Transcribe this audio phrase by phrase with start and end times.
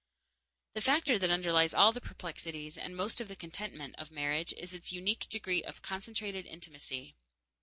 [0.73, 4.73] The factor that underlies all the perplexities, and most of the contentment, of marriage is
[4.73, 7.17] its unique degree of concentrated intimacy.